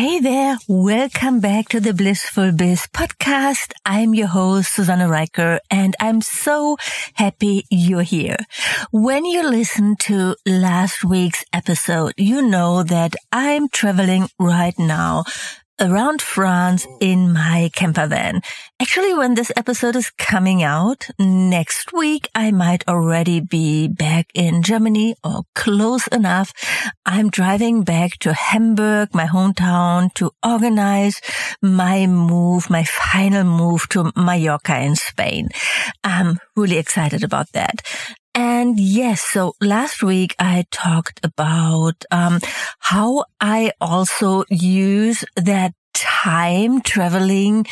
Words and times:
Hey 0.00 0.18
there. 0.18 0.56
Welcome 0.66 1.40
back 1.40 1.68
to 1.68 1.78
the 1.78 1.92
Blissful 1.92 2.52
Biz 2.52 2.88
podcast. 2.90 3.72
I'm 3.84 4.14
your 4.14 4.28
host, 4.28 4.72
Susanne 4.72 5.06
Rieker, 5.06 5.58
and 5.70 5.94
I'm 6.00 6.22
so 6.22 6.78
happy 7.12 7.66
you're 7.68 8.00
here. 8.00 8.38
When 8.92 9.26
you 9.26 9.46
listen 9.46 9.96
to 10.08 10.36
last 10.46 11.04
week's 11.04 11.44
episode, 11.52 12.14
you 12.16 12.40
know 12.40 12.82
that 12.82 13.14
I'm 13.30 13.68
traveling 13.68 14.30
right 14.38 14.78
now 14.78 15.24
around 15.80 16.20
France 16.20 16.86
in 17.00 17.32
my 17.32 17.70
camper 17.74 18.06
van. 18.06 18.40
Actually, 18.80 19.14
when 19.14 19.34
this 19.34 19.52
episode 19.56 19.96
is 19.96 20.10
coming 20.10 20.62
out 20.62 21.08
next 21.18 21.92
week, 21.92 22.28
I 22.34 22.50
might 22.50 22.86
already 22.88 23.40
be 23.40 23.88
back 23.88 24.26
in 24.34 24.62
Germany 24.62 25.16
or 25.24 25.42
close 25.54 26.06
enough. 26.08 26.52
I'm 27.06 27.30
driving 27.30 27.82
back 27.82 28.18
to 28.20 28.32
Hamburg, 28.32 29.14
my 29.14 29.26
hometown, 29.26 30.12
to 30.14 30.30
organize 30.44 31.20
my 31.62 32.06
move, 32.06 32.70
my 32.70 32.84
final 32.84 33.44
move 33.44 33.88
to 33.90 34.12
Mallorca 34.16 34.80
in 34.80 34.96
Spain. 34.96 35.48
I'm 36.04 36.38
really 36.56 36.78
excited 36.78 37.24
about 37.24 37.52
that. 37.52 37.82
And 38.34 38.78
yes, 38.78 39.22
so 39.22 39.54
last 39.60 40.02
week 40.02 40.36
I 40.38 40.64
talked 40.70 41.20
about 41.24 42.04
um, 42.10 42.40
how 42.78 43.24
I 43.40 43.72
also 43.80 44.44
use 44.50 45.24
that 45.36 45.72
time 45.94 46.80
traveling, 46.82 47.66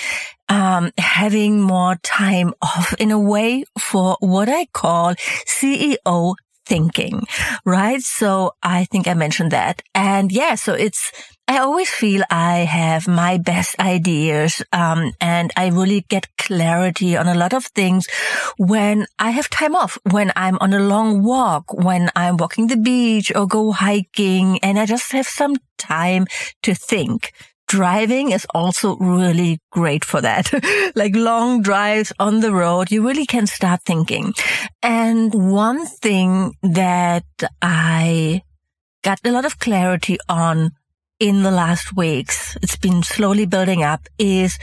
um, 0.48 0.90
having 0.98 1.60
more 1.60 1.96
time 2.02 2.54
off 2.62 2.92
in 2.98 3.10
a 3.10 3.18
way 3.20 3.64
for 3.78 4.16
what 4.20 4.48
I 4.48 4.66
call 4.72 5.14
CEO 5.46 6.34
thinking, 6.66 7.24
right? 7.64 8.00
So 8.02 8.52
I 8.62 8.84
think 8.84 9.06
I 9.08 9.14
mentioned 9.14 9.52
that. 9.52 9.82
And 9.94 10.30
yeah, 10.32 10.54
so 10.56 10.74
it's, 10.74 11.12
I 11.48 11.58
always 11.60 11.88
feel 11.88 12.22
I 12.30 12.58
have 12.58 13.08
my 13.08 13.38
best 13.38 13.74
ideas, 13.80 14.62
um, 14.70 15.12
and 15.18 15.50
I 15.56 15.68
really 15.68 16.02
get 16.02 16.36
clarity 16.36 17.16
on 17.16 17.26
a 17.26 17.34
lot 17.34 17.54
of 17.54 17.64
things 17.64 18.06
when 18.58 19.06
I 19.18 19.30
have 19.30 19.48
time 19.48 19.74
off, 19.74 19.96
when 20.10 20.30
I'm 20.36 20.58
on 20.60 20.74
a 20.74 20.78
long 20.78 21.22
walk, 21.22 21.72
when 21.72 22.10
I'm 22.14 22.36
walking 22.36 22.66
the 22.66 22.76
beach 22.76 23.32
or 23.34 23.46
go 23.46 23.72
hiking 23.72 24.58
and 24.62 24.78
I 24.78 24.84
just 24.84 25.10
have 25.12 25.26
some 25.26 25.56
time 25.78 26.26
to 26.64 26.74
think 26.74 27.32
driving 27.66 28.32
is 28.32 28.46
also 28.54 28.96
really 28.96 29.58
great 29.70 30.04
for 30.04 30.20
that. 30.20 30.52
like 30.94 31.16
long 31.16 31.62
drives 31.62 32.12
on 32.18 32.40
the 32.40 32.52
road, 32.52 32.90
you 32.90 33.06
really 33.06 33.26
can 33.26 33.46
start 33.46 33.80
thinking. 33.86 34.34
And 34.82 35.32
one 35.32 35.86
thing 35.86 36.52
that 36.62 37.24
I 37.62 38.42
got 39.02 39.20
a 39.24 39.30
lot 39.30 39.44
of 39.44 39.58
clarity 39.58 40.18
on 40.28 40.72
in 41.20 41.42
the 41.42 41.50
last 41.50 41.96
weeks, 41.96 42.56
it's 42.62 42.76
been 42.76 43.02
slowly 43.02 43.44
building 43.44 43.82
up, 43.82 44.08
is 44.20 44.56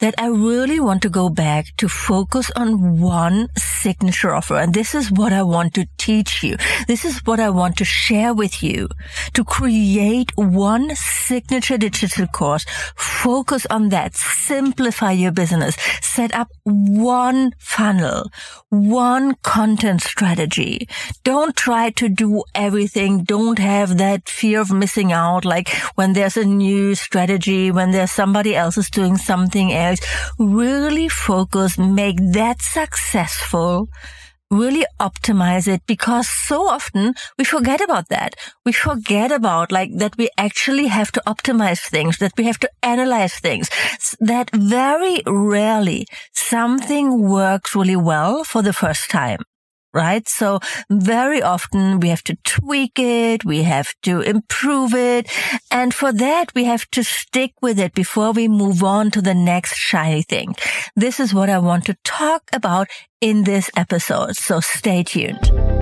that 0.00 0.14
I 0.18 0.26
really 0.26 0.78
want 0.78 1.00
to 1.02 1.08
go 1.08 1.30
back 1.30 1.74
to 1.78 1.88
focus 1.88 2.50
on 2.54 3.00
one 3.00 3.48
signature 3.56 4.34
offer. 4.34 4.56
And 4.56 4.74
this 4.74 4.94
is 4.94 5.10
what 5.10 5.32
I 5.32 5.42
want 5.42 5.72
to 5.74 5.86
teach 5.96 6.42
you. 6.42 6.56
This 6.86 7.06
is 7.06 7.24
what 7.24 7.40
I 7.40 7.48
want 7.48 7.78
to 7.78 7.86
share 7.86 8.34
with 8.34 8.62
you 8.62 8.88
to 9.32 9.42
create 9.42 10.30
one 10.36 10.94
signature 10.94 11.78
digital 11.78 12.26
course. 12.26 12.66
Focus 12.94 13.66
on 13.70 13.88
that. 13.88 14.14
Simplify 14.14 15.12
your 15.12 15.32
business. 15.32 15.76
Set 16.02 16.34
up 16.34 16.48
one 16.64 17.52
funnel, 17.58 18.30
one 18.68 19.34
content 19.36 20.02
strategy. 20.02 20.86
Don't 21.24 21.56
try 21.56 21.88
to 21.90 22.10
do 22.10 22.44
everything. 22.54 23.24
Don't 23.24 23.58
have 23.58 23.96
that 23.96 24.28
fear 24.28 24.60
of 24.60 24.70
missing 24.70 25.10
out. 25.10 25.46
Like 25.46 25.70
when 26.02 26.14
there's 26.14 26.36
a 26.36 26.44
new 26.44 26.96
strategy, 26.96 27.70
when 27.70 27.92
there's 27.92 28.10
somebody 28.10 28.56
else 28.56 28.76
is 28.76 28.90
doing 28.90 29.16
something 29.16 29.72
else, 29.72 30.00
really 30.36 31.08
focus, 31.08 31.78
make 31.78 32.16
that 32.32 32.60
successful 32.60 33.88
really 34.50 34.84
optimize 35.00 35.66
it 35.66 35.80
because 35.86 36.28
so 36.28 36.68
often 36.68 37.14
we 37.38 37.44
forget 37.44 37.80
about 37.80 38.08
that. 38.08 38.34
We 38.66 38.72
forget 38.72 39.30
about 39.30 39.70
like 39.70 39.90
that 39.96 40.18
we 40.18 40.28
actually 40.36 40.88
have 40.88 41.12
to 41.12 41.22
optimize 41.24 41.80
things, 41.88 42.18
that 42.18 42.32
we 42.36 42.44
have 42.44 42.58
to 42.58 42.70
analyze 42.82 43.36
things, 43.36 43.70
that 44.18 44.50
very 44.52 45.22
rarely 45.24 46.06
something 46.34 47.30
works 47.30 47.76
really 47.76 47.96
well 47.96 48.42
for 48.44 48.60
the 48.60 48.74
first 48.74 49.08
time 49.08 49.38
right? 49.92 50.28
So 50.28 50.60
very 50.90 51.42
often 51.42 52.00
we 52.00 52.08
have 52.08 52.22
to 52.24 52.36
tweak 52.44 52.98
it. 52.98 53.44
We 53.44 53.62
have 53.62 53.94
to 54.02 54.20
improve 54.20 54.94
it. 54.94 55.30
And 55.70 55.94
for 55.94 56.12
that, 56.12 56.54
we 56.54 56.64
have 56.64 56.88
to 56.90 57.02
stick 57.02 57.52
with 57.60 57.78
it 57.78 57.94
before 57.94 58.32
we 58.32 58.48
move 58.48 58.82
on 58.82 59.10
to 59.12 59.22
the 59.22 59.34
next 59.34 59.76
shiny 59.76 60.22
thing. 60.22 60.54
This 60.96 61.20
is 61.20 61.34
what 61.34 61.48
I 61.48 61.58
want 61.58 61.84
to 61.86 61.96
talk 62.04 62.42
about 62.52 62.88
in 63.20 63.44
this 63.44 63.70
episode. 63.76 64.36
So 64.36 64.60
stay 64.60 65.02
tuned. 65.02 65.81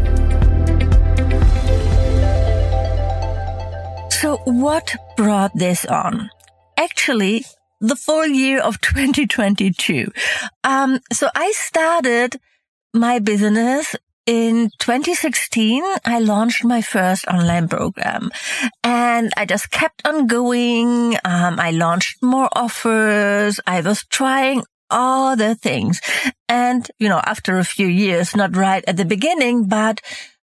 So 4.21 4.37
what 4.45 4.95
brought 5.17 5.49
this 5.55 5.83
on? 5.83 6.29
Actually, 6.77 7.43
the 7.79 7.95
full 7.95 8.27
year 8.27 8.61
of 8.61 8.79
2022. 8.81 10.11
Um, 10.63 10.99
so 11.11 11.27
I 11.33 11.51
started 11.55 12.39
my 12.93 13.17
business 13.17 13.95
in 14.27 14.69
2016, 14.77 15.83
I 16.05 16.19
launched 16.19 16.63
my 16.63 16.83
first 16.83 17.25
online 17.25 17.67
program 17.67 18.29
and 18.83 19.33
I 19.35 19.47
just 19.47 19.71
kept 19.71 20.05
on 20.05 20.27
going. 20.27 21.15
Um, 21.25 21.59
I 21.59 21.71
launched 21.71 22.21
more 22.21 22.47
offers. 22.55 23.59
I 23.65 23.81
was 23.81 24.05
trying 24.05 24.61
all 24.91 25.35
the 25.35 25.55
things. 25.55 25.99
And, 26.47 26.87
you 26.99 27.09
know, 27.09 27.21
after 27.25 27.57
a 27.57 27.63
few 27.63 27.87
years, 27.87 28.35
not 28.35 28.55
right 28.55 28.83
at 28.87 28.97
the 28.97 29.05
beginning, 29.05 29.67
but 29.67 29.99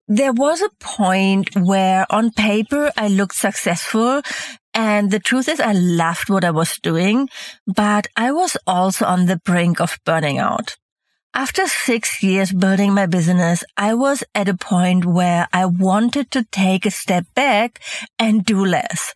there 0.07 0.33
was 0.33 0.61
a 0.61 0.69
point 0.79 1.55
where 1.55 2.05
on 2.09 2.31
paper 2.31 2.91
I 2.95 3.07
looked 3.07 3.35
successful. 3.35 4.21
And 4.73 5.09
the 5.09 5.19
truth 5.19 5.47
is 5.47 5.59
I 5.59 5.71
loved 5.71 6.29
what 6.29 6.43
I 6.43 6.51
was 6.51 6.77
doing, 6.83 7.29
but 7.66 8.07
I 8.16 8.31
was 8.31 8.57
also 8.67 9.05
on 9.05 9.25
the 9.25 9.38
brink 9.38 9.79
of 9.79 9.99
burning 10.05 10.38
out. 10.38 10.75
After 11.33 11.67
six 11.67 12.23
years 12.23 12.53
building 12.53 12.93
my 12.93 13.05
business, 13.05 13.63
I 13.75 13.93
was 13.93 14.23
at 14.33 14.47
a 14.47 14.55
point 14.55 15.05
where 15.05 15.47
I 15.51 15.66
wanted 15.66 16.31
to 16.31 16.45
take 16.51 16.85
a 16.85 16.91
step 16.91 17.25
back 17.35 17.81
and 18.19 18.45
do 18.45 18.66
less. 18.66 19.13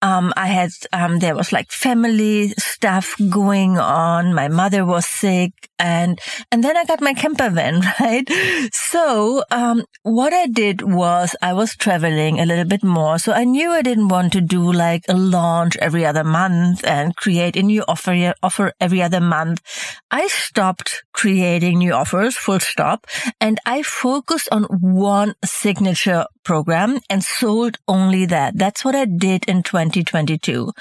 Um, 0.00 0.32
I 0.36 0.46
had, 0.46 0.70
um, 0.92 1.18
there 1.18 1.34
was 1.34 1.52
like 1.52 1.70
family 1.70 2.48
stuff 2.58 3.14
going 3.28 3.78
on. 3.78 4.34
My 4.34 4.48
mother 4.48 4.84
was 4.84 5.06
sick 5.06 5.52
and, 5.78 6.18
and 6.50 6.62
then 6.62 6.76
I 6.76 6.84
got 6.84 7.00
my 7.00 7.14
camper 7.14 7.50
van, 7.50 7.82
right? 8.00 8.28
So, 8.72 9.42
um, 9.50 9.84
what 10.02 10.32
I 10.32 10.46
did 10.46 10.82
was 10.82 11.36
I 11.42 11.52
was 11.52 11.76
traveling 11.76 12.40
a 12.40 12.46
little 12.46 12.64
bit 12.64 12.82
more. 12.82 13.18
So 13.18 13.32
I 13.32 13.44
knew 13.44 13.70
I 13.70 13.82
didn't 13.82 14.08
want 14.08 14.32
to 14.32 14.40
do 14.40 14.72
like 14.72 15.04
a 15.08 15.14
launch 15.14 15.76
every 15.78 16.04
other 16.04 16.24
month 16.24 16.84
and 16.84 17.14
create 17.16 17.56
a 17.56 17.62
new 17.62 17.84
offer, 17.86 18.34
offer 18.42 18.72
every 18.80 19.02
other 19.02 19.20
month. 19.20 19.62
I 20.10 20.26
stopped 20.28 21.04
creating 21.12 21.78
new 21.78 21.92
offers, 21.92 22.36
full 22.36 22.60
stop. 22.60 23.06
And 23.40 23.58
I 23.66 23.82
focused 23.82 24.48
on 24.50 24.64
one 24.64 25.34
signature 25.44 26.26
program 26.48 26.98
and 27.10 27.22
sold 27.22 27.76
only 27.86 28.24
that. 28.24 28.56
That's 28.56 28.82
what 28.82 28.94
I 28.94 29.04
did 29.04 29.44
in 29.46 29.62
2022. 29.62 30.72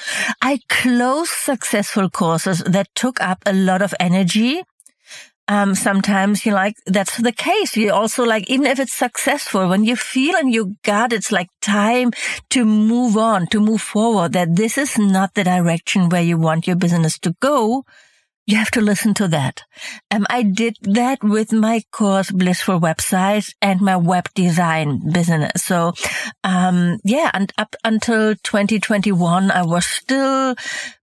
I 0.41 0.61
closed 0.69 1.31
successful 1.31 2.09
courses 2.09 2.59
that 2.59 2.87
took 2.95 3.19
up 3.19 3.39
a 3.45 3.51
lot 3.51 3.81
of 3.81 3.93
energy. 3.99 4.61
Um, 5.49 5.75
sometimes 5.75 6.45
you 6.45 6.53
like, 6.53 6.75
that's 6.85 7.17
the 7.17 7.33
case. 7.33 7.75
You 7.75 7.91
also 7.91 8.23
like, 8.23 8.49
even 8.49 8.65
if 8.65 8.79
it's 8.79 8.93
successful, 8.93 9.67
when 9.67 9.83
you 9.83 9.97
feel 9.97 10.37
in 10.37 10.47
your 10.53 10.67
gut, 10.83 11.11
it's 11.11 11.33
like 11.33 11.49
time 11.61 12.11
to 12.51 12.63
move 12.63 13.17
on, 13.17 13.47
to 13.47 13.59
move 13.59 13.81
forward, 13.81 14.31
that 14.33 14.55
this 14.55 14.77
is 14.77 14.97
not 14.97 15.33
the 15.33 15.43
direction 15.43 16.07
where 16.07 16.23
you 16.23 16.37
want 16.37 16.65
your 16.65 16.77
business 16.77 17.19
to 17.19 17.35
go 17.41 17.83
you 18.47 18.55
have 18.55 18.71
to 18.71 18.81
listen 18.81 19.13
to 19.15 19.27
that. 19.27 19.63
Um, 20.09 20.25
I 20.29 20.41
did 20.41 20.77
that 20.83 21.21
with 21.21 21.51
my 21.51 21.81
course, 21.91 22.31
Blissful 22.31 22.79
Websites 22.79 23.53
and 23.61 23.81
my 23.81 23.97
web 23.97 24.29
design 24.35 25.11
business. 25.11 25.51
So, 25.63 25.91
um, 26.45 26.97
yeah, 27.03 27.29
and 27.33 27.51
up 27.57 27.75
until 27.83 28.35
2021, 28.35 29.51
I 29.51 29.63
was 29.63 29.85
still 29.85 30.55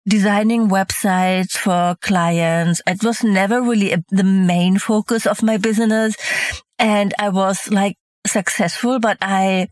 designing 0.08 0.70
websites 0.70 1.52
for 1.52 1.96
clients. 2.00 2.80
It 2.86 3.04
was 3.04 3.22
never 3.22 3.60
really 3.60 3.92
a, 3.92 4.02
the 4.08 4.24
main 4.24 4.78
focus 4.78 5.26
of 5.26 5.42
my 5.42 5.58
business. 5.58 6.16
And 6.78 7.12
I 7.18 7.28
was 7.28 7.70
like 7.70 7.96
successful, 8.26 8.98
but 9.00 9.18
I, 9.20 9.68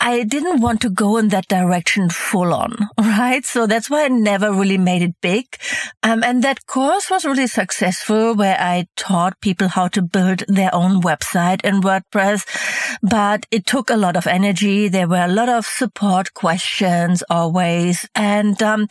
I 0.00 0.24
didn't 0.24 0.60
want 0.60 0.80
to 0.82 0.90
go 0.90 1.16
in 1.16 1.28
that 1.28 1.48
direction 1.48 2.10
full 2.10 2.52
on, 2.52 2.76
right? 2.98 3.44
So 3.44 3.66
that's 3.66 3.88
why 3.88 4.04
I 4.04 4.08
never 4.08 4.52
really 4.52 4.78
made 4.78 5.02
it 5.02 5.14
big. 5.20 5.56
Um, 6.02 6.22
and 6.22 6.42
that 6.42 6.66
course 6.66 7.10
was 7.10 7.24
really 7.24 7.46
successful 7.46 8.34
where 8.34 8.56
I 8.58 8.86
taught 8.96 9.40
people 9.40 9.68
how 9.68 9.88
to 9.88 10.02
build 10.02 10.44
their 10.48 10.74
own 10.74 11.00
website 11.00 11.64
in 11.64 11.80
WordPress, 11.80 12.98
but 13.02 13.46
it 13.50 13.66
took 13.66 13.90
a 13.90 13.96
lot 13.96 14.16
of 14.16 14.26
energy. 14.26 14.88
There 14.88 15.08
were 15.08 15.24
a 15.24 15.28
lot 15.28 15.48
of 15.48 15.64
support 15.66 16.34
questions 16.34 17.22
always. 17.30 18.08
And, 18.14 18.62
um, 18.62 18.88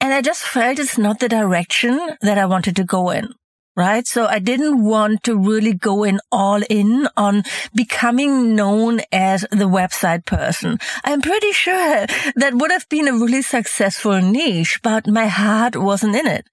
and 0.00 0.14
I 0.14 0.22
just 0.22 0.42
felt 0.42 0.78
it's 0.78 0.98
not 0.98 1.20
the 1.20 1.28
direction 1.28 1.98
that 2.22 2.38
I 2.38 2.46
wanted 2.46 2.76
to 2.76 2.84
go 2.84 3.10
in 3.10 3.34
right? 3.76 4.06
So 4.06 4.26
I 4.26 4.38
didn't 4.38 4.84
want 4.84 5.22
to 5.24 5.36
really 5.36 5.72
go 5.72 6.04
in 6.04 6.20
all 6.30 6.62
in 6.68 7.08
on 7.16 7.42
becoming 7.74 8.54
known 8.54 9.00
as 9.10 9.42
the 9.50 9.68
website 9.68 10.26
person. 10.26 10.78
I'm 11.04 11.22
pretty 11.22 11.52
sure 11.52 12.06
that 12.36 12.54
would 12.54 12.70
have 12.70 12.88
been 12.88 13.08
a 13.08 13.12
really 13.12 13.42
successful 13.42 14.20
niche, 14.20 14.80
but 14.82 15.06
my 15.06 15.26
heart 15.26 15.76
wasn't 15.76 16.16
in 16.16 16.26
it, 16.26 16.46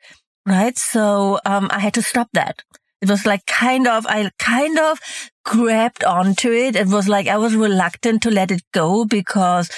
right? 0.46 0.78
So, 0.78 1.40
um, 1.46 1.68
I 1.72 1.80
had 1.80 1.94
to 1.96 2.02
stop 2.02 2.30
that. 2.34 2.64
It 3.02 3.10
was 3.10 3.26
like 3.26 3.46
kind 3.46 3.88
of, 3.88 4.06
I 4.08 4.30
kind 4.40 4.78
of 4.78 5.00
grabbed 5.46 6.04
onto 6.04 6.52
it. 6.52 6.76
It 6.76 6.88
was 6.88 7.08
like 7.08 7.28
I 7.28 7.38
was 7.38 7.56
reluctant 7.56 8.22
to 8.24 8.32
let 8.32 8.52
it 8.52 8.62
go 8.74 9.06
because 9.06 9.70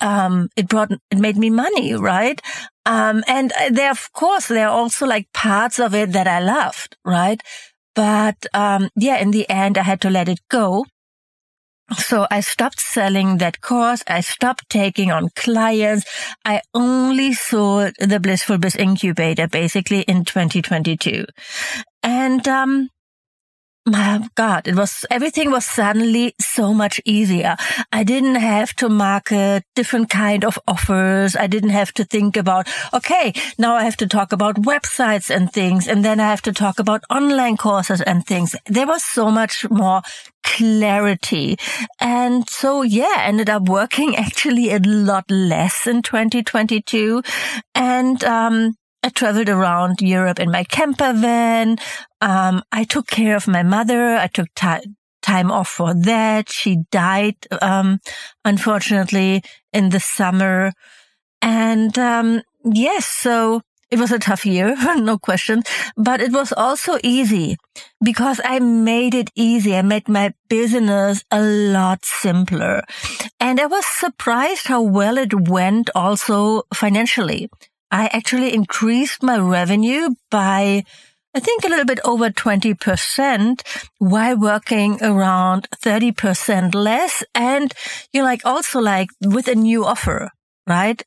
um, 0.00 0.48
it 0.56 0.68
brought, 0.68 0.90
it 1.10 1.18
made 1.18 1.36
me 1.36 1.50
money, 1.50 1.94
right? 1.94 2.40
Um, 2.86 3.22
and 3.26 3.52
uh, 3.52 3.70
there, 3.70 3.90
of 3.90 4.12
course, 4.12 4.48
there 4.48 4.68
are 4.68 4.76
also 4.76 5.06
like 5.06 5.32
parts 5.32 5.78
of 5.78 5.94
it 5.94 6.12
that 6.12 6.26
I 6.26 6.40
loved, 6.40 6.96
right? 7.04 7.40
But, 7.94 8.46
um, 8.54 8.88
yeah, 8.96 9.18
in 9.18 9.30
the 9.30 9.48
end, 9.50 9.76
I 9.76 9.82
had 9.82 10.00
to 10.02 10.10
let 10.10 10.28
it 10.28 10.40
go. 10.48 10.86
So 11.96 12.26
I 12.30 12.40
stopped 12.40 12.80
selling 12.80 13.38
that 13.38 13.60
course. 13.60 14.04
I 14.06 14.20
stopped 14.20 14.70
taking 14.70 15.10
on 15.10 15.28
clients. 15.34 16.04
I 16.44 16.62
only 16.72 17.32
sold 17.32 17.92
the 17.98 18.20
Blissful 18.20 18.58
Biz 18.58 18.76
Incubator 18.76 19.48
basically 19.48 20.02
in 20.02 20.24
2022. 20.24 21.24
And, 22.02 22.46
um, 22.46 22.90
my 23.86 24.28
God, 24.34 24.68
it 24.68 24.76
was, 24.76 25.06
everything 25.10 25.50
was 25.50 25.64
suddenly 25.64 26.34
so 26.40 26.74
much 26.74 27.00
easier. 27.04 27.56
I 27.92 28.04
didn't 28.04 28.36
have 28.36 28.74
to 28.76 28.88
market 28.88 29.64
different 29.74 30.10
kind 30.10 30.44
of 30.44 30.58
offers. 30.68 31.34
I 31.34 31.46
didn't 31.46 31.70
have 31.70 31.92
to 31.94 32.04
think 32.04 32.36
about, 32.36 32.68
okay, 32.92 33.32
now 33.58 33.74
I 33.74 33.84
have 33.84 33.96
to 33.98 34.06
talk 34.06 34.32
about 34.32 34.56
websites 34.56 35.34
and 35.34 35.52
things. 35.52 35.88
And 35.88 36.04
then 36.04 36.20
I 36.20 36.28
have 36.28 36.42
to 36.42 36.52
talk 36.52 36.78
about 36.78 37.04
online 37.10 37.56
courses 37.56 38.00
and 38.02 38.24
things. 38.26 38.54
There 38.66 38.86
was 38.86 39.02
so 39.02 39.30
much 39.30 39.68
more 39.70 40.02
clarity. 40.42 41.56
And 42.00 42.48
so, 42.48 42.82
yeah, 42.82 43.16
ended 43.20 43.48
up 43.48 43.68
working 43.68 44.16
actually 44.26 44.70
a 44.70 44.78
lot 44.78 45.24
less 45.30 45.86
in 45.86 46.02
2022. 46.02 47.22
And, 47.74 48.22
um, 48.24 48.76
I 49.02 49.08
traveled 49.08 49.48
around 49.48 50.02
Europe 50.02 50.38
in 50.38 50.50
my 50.50 50.64
camper 50.64 51.12
van. 51.14 51.78
Um, 52.20 52.62
I 52.70 52.84
took 52.84 53.06
care 53.06 53.36
of 53.36 53.48
my 53.48 53.62
mother. 53.62 54.16
I 54.16 54.26
took 54.26 54.48
time 54.54 54.96
time 55.22 55.50
off 55.50 55.68
for 55.68 55.94
that. 55.94 56.50
She 56.50 56.78
died, 56.90 57.36
um, 57.60 58.00
unfortunately 58.44 59.42
in 59.72 59.90
the 59.90 60.00
summer. 60.00 60.72
And, 61.42 61.98
um, 61.98 62.42
yes, 62.64 63.06
so 63.06 63.60
it 63.90 63.98
was 63.98 64.12
a 64.12 64.18
tough 64.18 64.46
year, 64.46 64.76
no 64.96 65.18
question, 65.18 65.62
but 65.96 66.20
it 66.20 66.32
was 66.32 66.52
also 66.52 66.98
easy 67.02 67.56
because 68.02 68.40
I 68.44 68.60
made 68.60 69.14
it 69.14 69.30
easy. 69.34 69.76
I 69.76 69.82
made 69.82 70.08
my 70.08 70.32
business 70.48 71.24
a 71.30 71.40
lot 71.42 72.04
simpler 72.04 72.82
and 73.40 73.60
I 73.60 73.66
was 73.66 73.84
surprised 73.86 74.68
how 74.68 74.82
well 74.82 75.18
it 75.18 75.48
went 75.48 75.90
also 75.94 76.62
financially. 76.72 77.50
I 77.90 78.08
actually 78.12 78.54
increased 78.54 79.22
my 79.22 79.38
revenue 79.38 80.10
by, 80.30 80.84
I 81.34 81.40
think 81.40 81.64
a 81.64 81.68
little 81.68 81.84
bit 81.84 82.00
over 82.04 82.30
20% 82.30 83.62
while 83.98 84.38
working 84.38 85.02
around 85.02 85.68
30% 85.82 86.74
less. 86.74 87.24
And 87.34 87.72
you're 88.12 88.24
like 88.24 88.44
also 88.44 88.80
like 88.80 89.08
with 89.20 89.48
a 89.48 89.54
new 89.54 89.84
offer. 89.84 90.30
Right. 90.66 91.02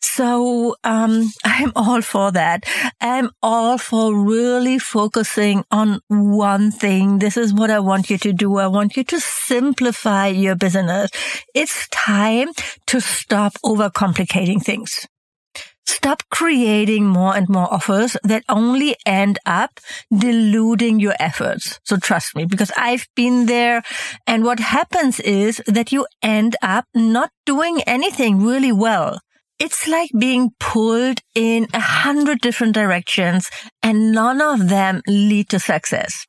So, 0.00 0.76
um, 0.84 1.30
I'm 1.44 1.72
all 1.74 2.02
for 2.02 2.30
that. 2.30 2.64
I'm 3.00 3.30
all 3.42 3.76
for 3.76 4.14
really 4.14 4.78
focusing 4.78 5.64
on 5.72 6.00
one 6.08 6.70
thing. 6.70 7.18
This 7.18 7.36
is 7.36 7.52
what 7.52 7.70
I 7.70 7.80
want 7.80 8.10
you 8.10 8.18
to 8.18 8.32
do. 8.32 8.58
I 8.58 8.68
want 8.68 8.96
you 8.96 9.02
to 9.04 9.18
simplify 9.18 10.28
your 10.28 10.54
business. 10.54 11.10
It's 11.52 11.88
time 11.88 12.48
to 12.86 13.00
stop 13.00 13.54
overcomplicating 13.64 14.62
things. 14.62 15.08
Stop 15.88 16.22
creating 16.30 17.06
more 17.06 17.34
and 17.34 17.48
more 17.48 17.72
offers 17.72 18.14
that 18.22 18.44
only 18.46 18.94
end 19.06 19.38
up 19.46 19.80
diluting 20.14 21.00
your 21.00 21.14
efforts. 21.18 21.80
So 21.82 21.96
trust 21.96 22.36
me, 22.36 22.44
because 22.44 22.70
I've 22.76 23.08
been 23.16 23.46
there. 23.46 23.82
And 24.26 24.44
what 24.44 24.60
happens 24.60 25.18
is 25.18 25.62
that 25.66 25.90
you 25.90 26.06
end 26.22 26.56
up 26.60 26.84
not 26.94 27.30
doing 27.46 27.80
anything 27.86 28.44
really 28.44 28.70
well. 28.70 29.18
It's 29.58 29.88
like 29.88 30.10
being 30.16 30.50
pulled 30.60 31.20
in 31.34 31.66
a 31.72 31.80
hundred 31.80 32.42
different 32.42 32.74
directions 32.74 33.48
and 33.82 34.12
none 34.12 34.42
of 34.42 34.68
them 34.68 35.00
lead 35.06 35.48
to 35.48 35.58
success. 35.58 36.26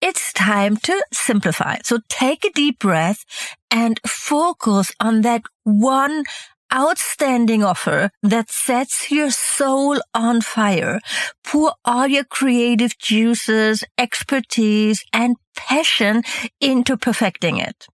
It's 0.00 0.32
time 0.32 0.76
to 0.78 1.04
simplify. 1.12 1.76
So 1.84 2.00
take 2.08 2.44
a 2.44 2.50
deep 2.50 2.80
breath 2.80 3.24
and 3.70 4.00
focus 4.04 4.92
on 4.98 5.20
that 5.22 5.42
one 5.62 6.24
outstanding 6.72 7.62
offer 7.64 8.10
that 8.22 8.50
sets 8.50 9.10
your 9.10 9.30
soul 9.30 10.00
on 10.14 10.40
fire. 10.40 11.00
Pour 11.44 11.72
all 11.84 12.06
your 12.06 12.24
creative 12.24 12.98
juices, 12.98 13.84
expertise, 13.96 15.04
and 15.12 15.36
passion 15.56 16.22
into 16.60 16.96
perfecting 16.96 17.58
it. 17.58 17.86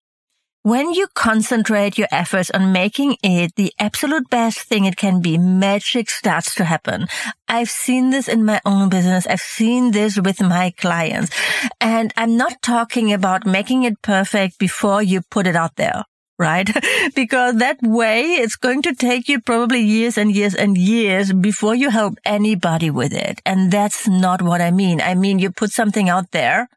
When 0.65 0.93
you 0.93 1.07
concentrate 1.13 1.97
your 1.97 2.07
efforts 2.09 2.49
on 2.51 2.71
making 2.71 3.17
it 3.21 3.51
the 3.57 3.73
absolute 3.79 4.29
best 4.29 4.59
thing 4.59 4.85
it 4.85 4.95
can 4.95 5.21
be, 5.21 5.37
magic 5.37 6.09
starts 6.09 6.55
to 6.55 6.63
happen. 6.63 7.07
I've 7.49 7.69
seen 7.69 8.11
this 8.11 8.29
in 8.29 8.45
my 8.45 8.61
own 8.63 8.87
business. 8.87 9.27
I've 9.27 9.41
seen 9.41 9.91
this 9.91 10.17
with 10.17 10.39
my 10.39 10.71
clients. 10.77 11.31
And 11.81 12.13
I'm 12.15 12.37
not 12.37 12.61
talking 12.61 13.11
about 13.11 13.45
making 13.45 13.83
it 13.83 14.01
perfect 14.01 14.57
before 14.57 15.03
you 15.03 15.21
put 15.30 15.47
it 15.47 15.57
out 15.57 15.75
there 15.75 16.03
right? 16.37 16.69
because 17.16 17.56
that 17.56 17.78
way 17.81 18.21
it's 18.23 18.56
going 18.56 18.81
to 18.83 18.95
take 18.95 19.28
you 19.30 19.42
probably 19.42 19.81
years 19.81 20.18
and 20.18 20.33
years 20.33 20.56
and 20.56 20.78
years 20.78 21.33
before 21.33 21.75
you 21.75 21.90
help 21.90 22.16
anybody 22.25 22.90
with 22.90 23.13
it. 23.13 23.42
And 23.45 23.71
that's 23.71 24.07
not 24.07 24.42
what 24.42 24.61
I 24.61 24.71
mean. 24.71 25.02
I 25.02 25.16
mean, 25.16 25.40
you 25.40 25.52
put 25.52 25.71
something 25.71 26.09
out 26.09 26.31
there. 26.31 26.68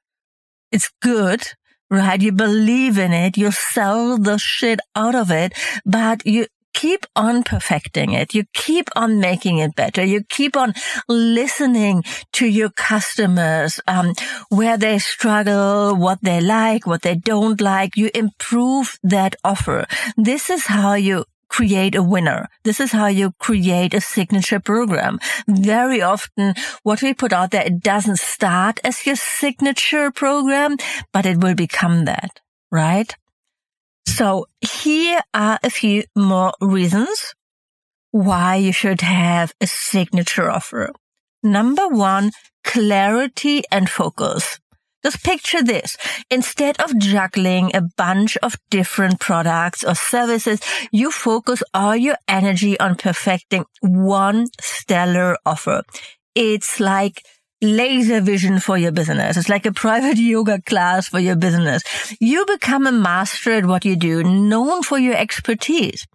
It's 0.72 0.90
good, 1.00 1.46
right? 1.90 2.20
You 2.20 2.32
believe 2.32 2.98
in 2.98 3.12
it. 3.12 3.36
You 3.36 3.50
sell 3.50 4.18
the 4.18 4.38
shit 4.38 4.80
out 4.94 5.14
of 5.14 5.30
it, 5.30 5.52
but 5.84 6.26
you, 6.26 6.46
keep 6.76 7.06
on 7.16 7.42
perfecting 7.42 8.12
it. 8.12 8.34
You 8.34 8.44
keep 8.52 8.88
on 8.94 9.18
making 9.18 9.58
it 9.58 9.74
better. 9.74 10.04
You 10.04 10.22
keep 10.28 10.56
on 10.56 10.74
listening 11.08 12.04
to 12.34 12.46
your 12.46 12.68
customers, 12.68 13.80
um, 13.88 14.12
where 14.50 14.76
they 14.76 14.98
struggle, 14.98 15.96
what 15.96 16.18
they 16.22 16.40
like, 16.40 16.86
what 16.86 17.00
they 17.00 17.14
don't 17.14 17.60
like. 17.60 17.96
You 17.96 18.10
improve 18.14 18.98
that 19.02 19.36
offer. 19.42 19.86
This 20.18 20.50
is 20.50 20.66
how 20.66 20.92
you 20.94 21.24
create 21.48 21.94
a 21.94 22.02
winner. 22.02 22.46
This 22.64 22.78
is 22.78 22.92
how 22.92 23.06
you 23.06 23.32
create 23.38 23.94
a 23.94 24.00
signature 24.00 24.60
program. 24.60 25.18
Very 25.48 26.02
often 26.02 26.54
what 26.82 27.00
we 27.00 27.14
put 27.14 27.32
out 27.32 27.52
there, 27.52 27.64
it 27.64 27.80
doesn't 27.80 28.18
start 28.18 28.80
as 28.84 29.06
your 29.06 29.16
signature 29.16 30.10
program, 30.10 30.76
but 31.12 31.24
it 31.24 31.38
will 31.38 31.54
become 31.54 32.04
that, 32.04 32.40
right? 32.70 33.16
So 34.06 34.46
here 34.60 35.20
are 35.34 35.58
a 35.62 35.70
few 35.70 36.04
more 36.16 36.52
reasons 36.60 37.34
why 38.12 38.56
you 38.56 38.72
should 38.72 39.02
have 39.02 39.52
a 39.60 39.66
signature 39.66 40.50
offer. 40.50 40.92
Number 41.42 41.86
one, 41.88 42.32
clarity 42.64 43.62
and 43.70 43.90
focus. 43.90 44.58
Just 45.04 45.22
picture 45.22 45.62
this. 45.62 45.96
Instead 46.30 46.80
of 46.80 46.98
juggling 46.98 47.70
a 47.76 47.82
bunch 47.96 48.36
of 48.38 48.56
different 48.70 49.20
products 49.20 49.84
or 49.84 49.94
services, 49.94 50.60
you 50.90 51.12
focus 51.12 51.62
all 51.72 51.94
your 51.94 52.16
energy 52.26 52.78
on 52.80 52.96
perfecting 52.96 53.64
one 53.82 54.46
stellar 54.60 55.36
offer. 55.46 55.82
it's 56.34 56.80
like 56.80 57.22
laser 57.62 58.20
vision 58.20 58.60
for 58.60 58.76
your 58.76 58.92
business. 58.92 59.36
It's 59.36 59.48
like 59.48 59.66
a 59.66 59.72
private 59.72 60.18
yoga 60.34 60.60
class 60.62 61.08
for 61.08 61.18
your 61.18 61.36
business. 61.36 61.82
You 62.20 62.44
become 62.46 62.86
a 62.86 62.92
master 62.92 63.52
at 63.52 63.66
what 63.66 63.84
you 63.84 63.96
do, 63.96 64.22
known 64.22 64.82
for 64.82 64.98
your 64.98 65.14
expertise. 65.14 66.06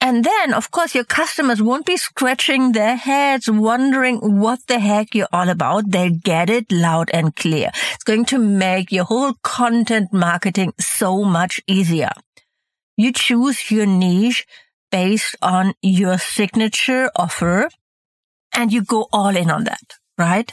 And 0.00 0.22
then, 0.22 0.52
of 0.52 0.70
course, 0.70 0.94
your 0.94 1.04
customers 1.04 1.62
won't 1.62 1.86
be 1.86 1.96
scratching 1.96 2.72
their 2.72 2.94
heads, 2.94 3.50
wondering 3.50 4.18
what 4.38 4.60
the 4.66 4.78
heck 4.78 5.14
you're 5.14 5.32
all 5.32 5.48
about. 5.48 5.90
They'll 5.90 6.10
get 6.10 6.50
it 6.50 6.70
loud 6.70 7.10
and 7.14 7.34
clear. 7.34 7.70
It's 7.94 8.04
going 8.04 8.26
to 8.26 8.38
make 8.38 8.92
your 8.92 9.04
whole 9.04 9.32
content 9.42 10.12
marketing 10.12 10.74
so 10.78 11.24
much 11.24 11.58
easier. 11.66 12.10
You 12.98 13.12
choose 13.12 13.70
your 13.70 13.86
niche 13.86 14.46
based 14.92 15.36
on 15.40 15.72
your 15.80 16.18
signature 16.18 17.10
offer 17.16 17.70
and 18.54 18.72
you 18.72 18.82
go 18.82 19.08
all 19.10 19.34
in 19.34 19.50
on 19.50 19.64
that, 19.64 19.94
right? 20.18 20.52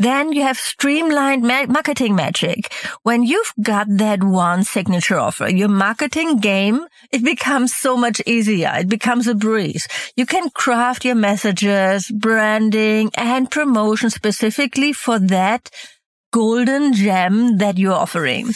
Then 0.00 0.32
you 0.32 0.40
have 0.44 0.56
streamlined 0.56 1.42
ma- 1.42 1.66
marketing 1.66 2.14
magic. 2.14 2.72
When 3.02 3.22
you've 3.22 3.52
got 3.60 3.86
that 3.98 4.24
one 4.24 4.64
signature 4.64 5.18
offer, 5.18 5.50
your 5.50 5.68
marketing 5.68 6.38
game, 6.38 6.86
it 7.12 7.22
becomes 7.22 7.74
so 7.74 7.98
much 7.98 8.22
easier. 8.24 8.72
It 8.76 8.88
becomes 8.88 9.26
a 9.26 9.34
breeze. 9.34 9.86
You 10.16 10.24
can 10.24 10.48
craft 10.50 11.04
your 11.04 11.16
messages, 11.16 12.10
branding 12.10 13.10
and 13.14 13.50
promotion 13.50 14.08
specifically 14.08 14.94
for 14.94 15.18
that 15.18 15.68
golden 16.32 16.94
gem 16.94 17.58
that 17.58 17.76
you're 17.76 17.92
offering. 17.92 18.52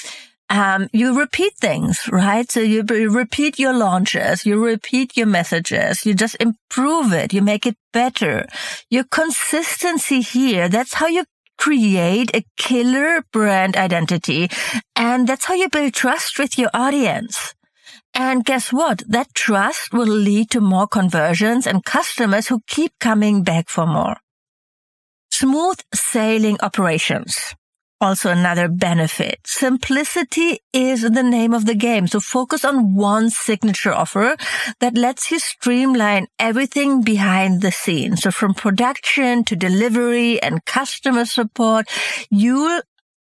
Um, 0.49 0.89
you 0.93 1.19
repeat 1.19 1.55
things, 1.57 2.09
right? 2.11 2.51
So 2.51 2.61
you 2.61 2.83
repeat 2.83 3.59
your 3.59 3.75
launches, 3.75 4.47
you 4.47 4.65
repeat 4.65 5.17
your 5.17 5.27
messages, 5.27 6.07
you 6.07 6.15
just 6.15 6.37
improve 6.41 7.13
it, 7.13 7.33
you 7.33 7.43
make 7.43 7.67
it 7.67 7.77
better. 7.93 8.47
Your 8.89 9.05
consistency 9.05 10.21
here, 10.21 10.69
that's 10.69 10.95
how 10.95 11.07
you 11.07 11.25
create 11.59 12.35
a 12.35 12.45
killer 12.57 13.23
brand 13.33 13.77
identity. 13.77 14.49
And 14.97 15.27
that's 15.27 15.47
how 15.47 15.55
you 15.55 15.69
build 15.69 15.95
trust 15.95 16.39
with 16.39 16.59
your 16.59 16.71
audience. 16.75 17.55
And 18.15 18.45
guess 18.45 18.73
what? 18.73 19.03
That 19.09 19.35
trust 19.35 19.93
will 19.93 20.07
lead 20.07 20.51
to 20.51 20.61
more 20.61 20.87
conversions 20.87 21.67
and 21.67 21.85
customers 21.85 22.49
who 22.49 22.63
keep 22.67 22.93
coming 23.01 23.43
back 23.43 23.69
for 23.69 23.87
more. 23.87 24.17
Smooth 25.31 25.81
sailing 25.93 26.59
operations 26.63 27.55
also 28.01 28.31
another 28.31 28.69
benefit. 28.69 29.41
Simplicity 29.47 30.59
is 30.73 31.03
the 31.03 31.23
name 31.23 31.55
of 31.55 31.65
the 31.65 31.75
game. 31.75 32.07
So 32.07 32.21
focus 32.21 32.65
on 32.65 32.95
one 32.95 33.31
signature 33.31 33.93
offer 33.93 34.37
that 34.81 34.97
lets 34.97 35.31
you 35.31 35.39
streamline 35.39 36.27
everything 36.39 37.03
behind 37.03 37.63
the 37.63 37.73
scenes. 37.73 38.23
So 38.23 38.31
from 38.31 38.55
production 38.55 39.45
to 39.45 39.57
delivery 39.57 40.43
and 40.43 40.65
customer 40.65 41.25
support, 41.25 41.87
you 42.31 42.83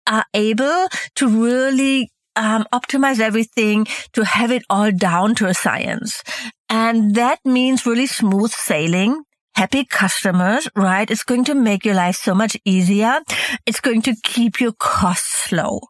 are 0.07 0.25
able 0.33 0.87
to 1.15 1.27
really 1.27 2.11
um, 2.35 2.65
optimize 2.73 3.19
everything 3.19 3.85
to 4.13 4.23
have 4.23 4.51
it 4.51 4.63
all 4.69 4.91
down 4.91 5.35
to 5.35 5.47
a 5.47 5.53
science. 5.53 6.23
And 6.69 7.15
that 7.15 7.39
means 7.45 7.85
really 7.85 8.07
smooth 8.07 8.51
sailing 8.51 9.23
happy 9.55 9.85
customers, 9.85 10.67
right? 10.75 11.09
It's 11.09 11.23
going 11.23 11.43
to 11.45 11.55
make 11.55 11.85
your 11.85 11.95
life 11.95 12.15
so 12.15 12.33
much 12.33 12.57
easier. 12.65 13.19
It's 13.65 13.79
going 13.79 14.01
to 14.03 14.15
keep 14.23 14.59
your 14.59 14.73
costs 14.73 15.51
low. 15.51 15.81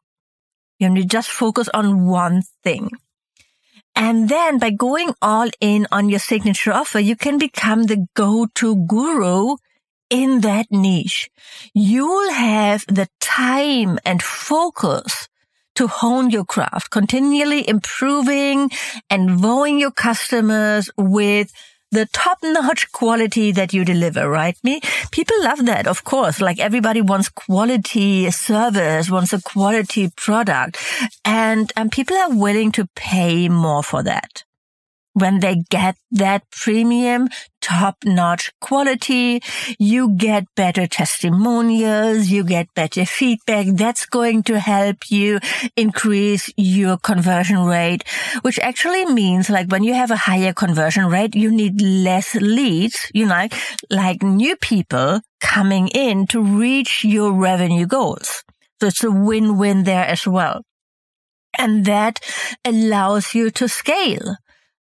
You 0.79 0.89
need 0.89 1.09
just 1.09 1.29
focus 1.29 1.69
on 1.73 2.05
one 2.05 2.43
thing. 2.63 2.89
And 3.95 4.27
then 4.27 4.57
by 4.57 4.71
going 4.71 5.13
all 5.21 5.49
in 5.61 5.87
on 5.91 6.09
your 6.09 6.19
signature 6.19 6.73
offer, 6.73 6.99
you 6.99 7.15
can 7.15 7.37
become 7.37 7.83
the 7.83 8.07
go-to 8.15 8.85
guru 8.87 9.55
in 10.09 10.41
that 10.41 10.67
niche. 10.71 11.29
You'll 11.73 12.31
have 12.33 12.85
the 12.87 13.07
time 13.19 13.99
and 14.03 14.21
focus 14.21 15.27
to 15.75 15.87
hone 15.87 16.29
your 16.29 16.45
craft, 16.45 16.91
continually 16.91 17.67
improving 17.67 18.69
and 19.09 19.43
wowing 19.43 19.79
your 19.79 19.91
customers 19.91 20.89
with 20.97 21.51
the 21.93 22.07
top 22.07 22.39
notch 22.43 22.91
quality 22.91 23.51
that 23.51 23.73
you 23.73 23.85
deliver, 23.85 24.29
right? 24.29 24.57
Me, 24.63 24.81
people 25.11 25.41
love 25.43 25.65
that, 25.65 25.87
of 25.87 26.03
course. 26.03 26.41
Like 26.41 26.59
everybody 26.59 27.01
wants 27.01 27.29
quality 27.29 28.29
service, 28.31 29.09
wants 29.09 29.33
a 29.33 29.41
quality 29.41 30.09
product 30.15 30.77
and, 31.23 31.71
and 31.75 31.91
people 31.91 32.17
are 32.17 32.35
willing 32.35 32.71
to 32.73 32.87
pay 32.95 33.47
more 33.49 33.83
for 33.83 34.03
that 34.03 34.43
when 35.13 35.39
they 35.39 35.63
get 35.69 35.95
that 36.11 36.49
premium 36.49 37.29
top 37.63 37.95
notch 38.03 38.51
quality, 38.59 39.41
you 39.79 40.15
get 40.15 40.43
better 40.55 40.85
testimonials, 40.85 42.27
you 42.27 42.43
get 42.43 42.67
better 42.75 43.05
feedback. 43.05 43.67
That's 43.73 44.05
going 44.05 44.43
to 44.43 44.59
help 44.59 45.09
you 45.09 45.39
increase 45.75 46.51
your 46.57 46.97
conversion 46.97 47.63
rate, 47.65 48.03
which 48.41 48.59
actually 48.59 49.05
means 49.05 49.49
like 49.49 49.71
when 49.71 49.83
you 49.83 49.93
have 49.93 50.11
a 50.11 50.17
higher 50.17 50.53
conversion 50.53 51.07
rate, 51.07 51.35
you 51.35 51.49
need 51.49 51.81
less 51.81 52.35
leads, 52.35 53.09
you 53.13 53.25
know, 53.25 53.33
like, 53.33 53.53
like 53.89 54.21
new 54.21 54.55
people 54.57 55.21
coming 55.39 55.87
in 55.87 56.27
to 56.27 56.41
reach 56.41 57.03
your 57.05 57.31
revenue 57.31 57.87
goals. 57.87 58.43
So 58.79 58.87
it's 58.87 59.03
a 59.03 59.11
win-win 59.11 59.83
there 59.83 60.05
as 60.05 60.27
well. 60.27 60.61
And 61.57 61.85
that 61.85 62.19
allows 62.65 63.33
you 63.33 63.51
to 63.51 63.69
scale 63.69 64.35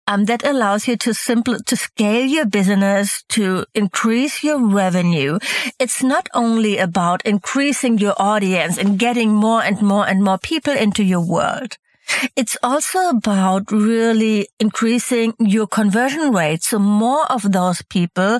um, 0.07 0.25
that 0.25 0.45
allows 0.45 0.87
you 0.87 0.97
to 0.97 1.13
simple 1.13 1.59
to 1.59 1.75
scale 1.75 2.25
your 2.25 2.45
business 2.45 3.23
to 3.29 3.65
increase 3.73 4.43
your 4.43 4.59
revenue. 4.59 5.39
It's 5.79 6.03
not 6.03 6.27
only 6.33 6.77
about 6.77 7.25
increasing 7.25 7.97
your 7.97 8.15
audience 8.17 8.77
and 8.77 8.99
getting 8.99 9.33
more 9.33 9.63
and 9.63 9.81
more 9.81 10.07
and 10.07 10.23
more 10.23 10.37
people 10.37 10.73
into 10.73 11.03
your 11.03 11.25
world. 11.25 11.77
It's 12.35 12.57
also 12.61 13.09
about 13.09 13.71
really 13.71 14.49
increasing 14.59 15.33
your 15.39 15.67
conversion 15.67 16.33
rate. 16.33 16.63
So 16.63 16.79
more 16.79 17.31
of 17.31 17.51
those 17.51 17.81
people 17.83 18.39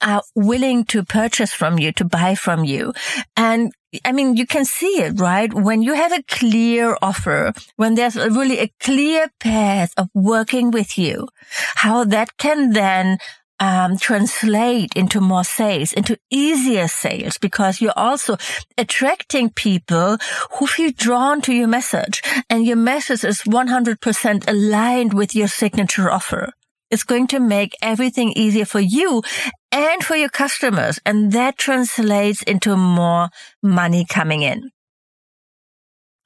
are 0.00 0.22
willing 0.34 0.84
to 0.86 1.04
purchase 1.04 1.52
from 1.52 1.78
you, 1.78 1.92
to 1.92 2.04
buy 2.04 2.34
from 2.34 2.64
you. 2.64 2.92
And 3.36 3.72
I 4.04 4.12
mean, 4.12 4.36
you 4.36 4.46
can 4.46 4.64
see 4.64 5.00
it, 5.00 5.18
right? 5.20 5.52
When 5.52 5.82
you 5.82 5.94
have 5.94 6.12
a 6.12 6.22
clear 6.24 6.96
offer, 7.00 7.52
when 7.76 7.94
there's 7.94 8.16
a 8.16 8.30
really 8.30 8.58
a 8.58 8.72
clear 8.80 9.30
path 9.40 9.94
of 9.96 10.08
working 10.14 10.70
with 10.70 10.98
you, 10.98 11.28
how 11.76 12.04
that 12.04 12.36
can 12.36 12.72
then 12.72 13.18
um, 13.60 13.96
translate 13.96 14.92
into 14.94 15.20
more 15.20 15.44
sales, 15.44 15.92
into 15.92 16.18
easier 16.30 16.88
sales, 16.88 17.38
because 17.38 17.80
you're 17.80 17.92
also 17.96 18.36
attracting 18.76 19.50
people 19.50 20.18
who 20.58 20.66
feel 20.66 20.92
drawn 20.96 21.40
to 21.42 21.52
your 21.52 21.68
message 21.68 22.22
and 22.48 22.66
your 22.66 22.76
message 22.76 23.24
is 23.24 23.40
100% 23.42 24.48
aligned 24.48 25.14
with 25.14 25.34
your 25.34 25.48
signature 25.48 26.10
offer. 26.10 26.52
It's 26.90 27.04
going 27.04 27.26
to 27.28 27.40
make 27.40 27.76
everything 27.82 28.32
easier 28.36 28.64
for 28.64 28.80
you 28.80 29.22
and 29.70 30.02
for 30.02 30.16
your 30.16 30.28
customers. 30.28 30.98
And 31.04 31.32
that 31.32 31.58
translates 31.58 32.42
into 32.42 32.76
more 32.76 33.28
money 33.62 34.06
coming 34.08 34.42
in. 34.42 34.70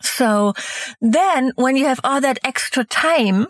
So 0.02 0.54
then 1.00 1.52
when 1.56 1.76
you 1.76 1.86
have 1.86 2.00
all 2.04 2.20
that 2.20 2.38
extra 2.44 2.84
time, 2.84 3.46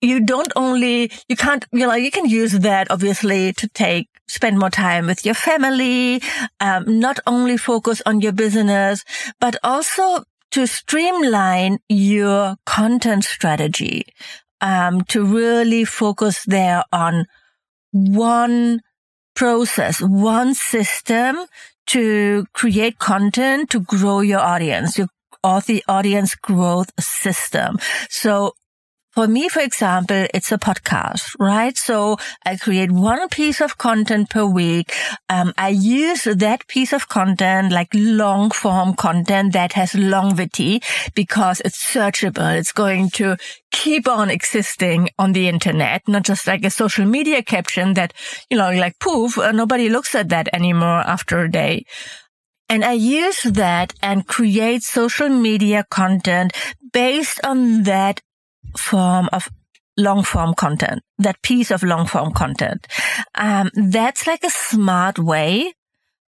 you 0.00 0.20
don't 0.20 0.52
only, 0.56 1.10
you 1.28 1.36
can't, 1.36 1.64
you 1.72 1.86
know, 1.86 1.94
you 1.94 2.10
can 2.10 2.28
use 2.28 2.52
that 2.52 2.90
obviously 2.90 3.52
to 3.54 3.68
take, 3.68 4.08
spend 4.28 4.58
more 4.58 4.70
time 4.70 5.06
with 5.06 5.24
your 5.24 5.34
family, 5.34 6.20
um, 6.60 7.00
not 7.00 7.18
only 7.26 7.56
focus 7.56 8.02
on 8.04 8.20
your 8.20 8.32
business, 8.32 9.04
but 9.40 9.56
also 9.62 10.24
to 10.50 10.66
streamline 10.66 11.78
your 11.88 12.56
content 12.66 13.24
strategy, 13.24 14.04
um, 14.60 15.02
to 15.04 15.24
really 15.24 15.84
focus 15.84 16.44
there 16.44 16.82
on 16.92 17.26
one 17.92 18.80
process, 19.34 20.00
one 20.00 20.54
system 20.54 21.36
to 21.86 22.46
create 22.52 22.98
content 22.98 23.70
to 23.70 23.80
grow 23.80 24.20
your 24.20 24.40
audience, 24.40 24.98
your 24.98 25.08
audience 25.44 26.34
growth 26.34 26.90
system. 26.98 27.78
So 28.08 28.54
for 29.16 29.26
me, 29.26 29.48
for 29.48 29.60
example, 29.60 30.26
it's 30.34 30.52
a 30.52 30.58
podcast, 30.58 31.34
right? 31.40 31.74
So 31.74 32.18
I 32.44 32.56
create 32.56 32.92
one 32.92 33.26
piece 33.30 33.62
of 33.62 33.78
content 33.78 34.28
per 34.28 34.44
week. 34.44 34.92
Um, 35.30 35.54
I 35.56 35.70
use 35.70 36.24
that 36.24 36.68
piece 36.68 36.92
of 36.92 37.08
content, 37.08 37.72
like 37.72 37.88
long 37.94 38.50
form 38.50 38.92
content 38.92 39.54
that 39.54 39.72
has 39.72 39.94
longevity 39.94 40.82
because 41.14 41.62
it's 41.64 41.82
searchable. 41.82 42.58
It's 42.58 42.72
going 42.72 43.08
to 43.12 43.38
keep 43.72 44.06
on 44.06 44.28
existing 44.28 45.08
on 45.18 45.32
the 45.32 45.48
internet, 45.48 46.02
not 46.06 46.24
just 46.24 46.46
like 46.46 46.62
a 46.66 46.70
social 46.70 47.06
media 47.06 47.42
caption 47.42 47.94
that, 47.94 48.12
you 48.50 48.58
know, 48.58 48.70
like 48.70 48.98
poof, 48.98 49.38
uh, 49.38 49.50
nobody 49.50 49.88
looks 49.88 50.14
at 50.14 50.28
that 50.28 50.50
anymore 50.52 51.00
after 51.08 51.38
a 51.38 51.50
day. 51.50 51.86
And 52.68 52.84
I 52.84 52.92
use 52.92 53.42
that 53.44 53.94
and 54.02 54.26
create 54.26 54.82
social 54.82 55.28
media 55.28 55.86
content 55.88 56.52
based 56.92 57.40
on 57.44 57.84
that 57.84 58.20
form 58.76 59.28
of 59.32 59.48
long 59.96 60.22
form 60.22 60.54
content, 60.54 61.02
that 61.18 61.40
piece 61.42 61.70
of 61.70 61.82
long 61.82 62.06
form 62.06 62.32
content. 62.32 62.86
Um, 63.34 63.70
that's 63.74 64.26
like 64.26 64.44
a 64.44 64.50
smart 64.50 65.18
way 65.18 65.72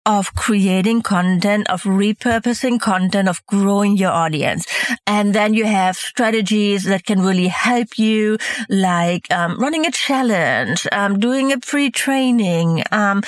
of 0.05 0.35
creating 0.35 1.01
content, 1.01 1.69
of 1.69 1.83
repurposing 1.83 2.79
content, 2.79 3.29
of 3.29 3.45
growing 3.45 3.95
your 3.95 4.11
audience. 4.11 4.65
And 5.07 5.33
then 5.33 5.53
you 5.53 5.65
have 5.65 5.95
strategies 5.95 6.83
that 6.83 7.05
can 7.05 7.21
really 7.21 7.47
help 7.47 7.97
you, 7.97 8.37
like 8.69 9.31
um, 9.31 9.57
running 9.59 9.85
a 9.85 9.91
challenge, 9.91 10.85
um, 10.91 11.19
doing 11.19 11.53
a 11.53 11.59
free 11.61 11.89
training, 11.89 12.83
um, 12.91 13.23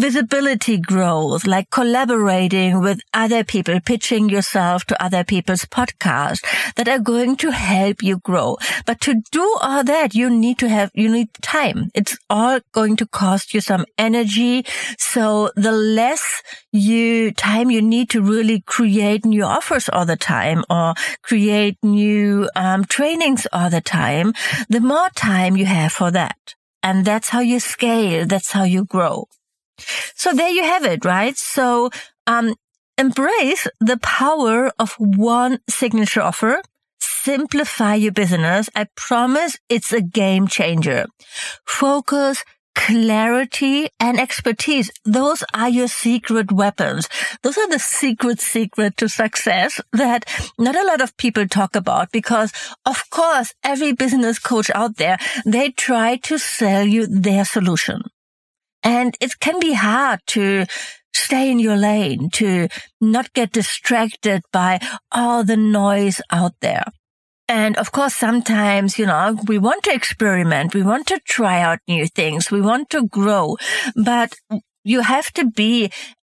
visibility 0.00 0.78
growth, 0.78 1.46
like 1.46 1.68
collaborating 1.70 2.80
with 2.80 3.00
other 3.12 3.44
people, 3.44 3.78
pitching 3.80 4.30
yourself 4.30 4.84
to 4.86 5.04
other 5.04 5.22
people's 5.24 5.66
podcasts 5.66 6.42
that 6.76 6.88
are 6.88 6.98
going 6.98 7.36
to 7.36 7.50
help 7.50 8.02
you 8.02 8.18
grow. 8.18 8.56
But 8.86 9.00
to 9.02 9.22
do 9.30 9.56
all 9.60 9.84
that, 9.84 10.14
you 10.14 10.30
need 10.30 10.58
to 10.60 10.68
have, 10.68 10.90
you 10.94 11.10
need 11.10 11.28
time. 11.42 11.90
It's 11.94 12.16
all 12.30 12.60
going 12.72 12.96
to 12.96 13.06
cost 13.06 13.52
you 13.52 13.60
some 13.60 13.84
energy. 13.98 14.64
So 14.98 15.50
the 15.54 15.72
less 15.72 16.42
you 16.72 17.32
time 17.32 17.70
you 17.70 17.82
need 17.82 18.08
to 18.10 18.22
really 18.22 18.62
create 18.62 19.26
new 19.26 19.44
offers 19.44 19.90
all 19.90 20.06
the 20.06 20.16
time 20.16 20.64
or 20.70 20.94
create 21.22 21.76
new 21.82 22.48
um, 22.56 22.86
trainings 22.86 23.46
all 23.52 23.68
the 23.68 23.82
time, 23.82 24.32
the 24.70 24.80
more 24.80 25.10
time 25.14 25.58
you 25.58 25.66
have 25.66 25.92
for 25.92 26.10
that. 26.10 26.54
And 26.82 27.04
that's 27.04 27.28
how 27.28 27.40
you 27.40 27.60
scale. 27.60 28.26
That's 28.26 28.52
how 28.52 28.64
you 28.64 28.86
grow. 28.86 29.28
So 30.14 30.32
there 30.32 30.50
you 30.50 30.64
have 30.64 30.84
it, 30.84 31.04
right? 31.04 31.36
So, 31.36 31.90
um, 32.26 32.54
embrace 32.98 33.66
the 33.80 33.98
power 33.98 34.72
of 34.78 34.94
one 34.98 35.58
signature 35.68 36.22
offer. 36.22 36.62
Simplify 37.00 37.94
your 37.94 38.12
business. 38.12 38.68
I 38.74 38.86
promise 38.96 39.58
it's 39.68 39.92
a 39.92 40.00
game 40.00 40.46
changer. 40.46 41.06
Focus, 41.66 42.44
clarity 42.74 43.88
and 43.98 44.18
expertise. 44.18 44.90
Those 45.04 45.44
are 45.54 45.68
your 45.68 45.88
secret 45.88 46.52
weapons. 46.52 47.08
Those 47.42 47.58
are 47.58 47.68
the 47.68 47.78
secret 47.78 48.40
secret 48.40 48.96
to 48.98 49.08
success 49.08 49.80
that 49.92 50.24
not 50.58 50.76
a 50.76 50.86
lot 50.86 51.00
of 51.00 51.16
people 51.16 51.46
talk 51.46 51.76
about 51.76 52.10
because 52.12 52.52
of 52.86 53.08
course 53.10 53.54
every 53.62 53.92
business 53.92 54.38
coach 54.38 54.70
out 54.74 54.96
there, 54.96 55.18
they 55.44 55.70
try 55.70 56.16
to 56.16 56.38
sell 56.38 56.86
you 56.86 57.06
their 57.06 57.44
solution. 57.44 58.02
And 58.82 59.16
it 59.20 59.38
can 59.40 59.60
be 59.60 59.74
hard 59.74 60.20
to 60.28 60.66
stay 61.12 61.50
in 61.50 61.58
your 61.58 61.76
lane, 61.76 62.30
to 62.30 62.68
not 63.00 63.32
get 63.32 63.52
distracted 63.52 64.42
by 64.52 64.80
all 65.12 65.44
the 65.44 65.56
noise 65.56 66.20
out 66.30 66.54
there. 66.60 66.84
And 67.48 67.76
of 67.78 67.90
course, 67.90 68.14
sometimes, 68.14 68.98
you 68.98 69.06
know, 69.06 69.36
we 69.46 69.58
want 69.58 69.82
to 69.84 69.92
experiment. 69.92 70.72
We 70.72 70.82
want 70.82 71.08
to 71.08 71.20
try 71.24 71.60
out 71.60 71.80
new 71.88 72.06
things. 72.06 72.50
We 72.50 72.60
want 72.60 72.90
to 72.90 73.08
grow, 73.08 73.56
but 73.96 74.34
you 74.84 75.00
have 75.00 75.32
to 75.32 75.50
be 75.50 75.90